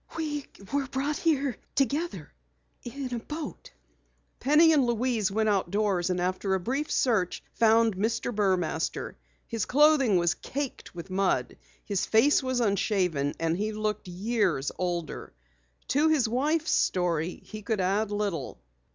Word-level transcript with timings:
"We 0.17 0.47
were 0.73 0.87
brought 0.87 1.17
here 1.17 1.57
together 1.75 2.33
in 2.83 3.13
a 3.13 3.19
boat." 3.19 3.71
Penny 4.39 4.73
and 4.73 4.83
Louise 4.83 5.29
went 5.29 5.47
outdoors 5.47 6.09
and 6.09 6.19
after 6.19 6.55
a 6.55 6.59
brief 6.59 6.89
search 6.89 7.43
found 7.53 7.95
Mr. 7.95 8.33
Burmaster. 8.33 9.13
His 9.45 9.65
clothing 9.67 10.17
was 10.17 10.33
caked 10.33 10.95
with 10.95 11.11
mud, 11.11 11.55
his 11.85 12.07
face 12.07 12.41
was 12.41 12.61
unshaven 12.61 13.35
and 13.39 13.55
he 13.55 13.71
looked 13.73 14.07
years 14.07 14.71
older. 14.79 15.33
To 15.89 16.07
his 16.09 16.27
wife's 16.27 16.71
story 16.71 17.39
he 17.45 17.61
could 17.61 17.79
add 17.79 18.09
little. 18.09 18.59